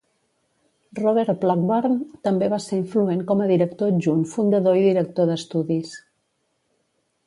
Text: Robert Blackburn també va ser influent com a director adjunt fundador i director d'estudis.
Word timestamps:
Robert 0.99 1.35
Blackburn 1.43 1.99
també 2.29 2.49
va 2.55 2.61
ser 2.65 2.81
influent 2.85 3.23
com 3.33 3.45
a 3.45 3.49
director 3.55 3.95
adjunt 3.95 4.27
fundador 4.35 4.83
i 4.83 4.85
director 4.91 5.31
d'estudis. 5.33 5.97